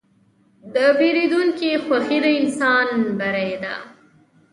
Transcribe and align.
د 0.73 0.75
پیرودونکي 0.99 1.71
خوښي 1.83 2.19
د 2.23 2.25
انسان 2.39 2.87
بری 3.19 3.51
ده. 3.63 3.73